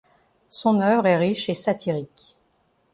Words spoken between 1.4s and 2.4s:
et satirique.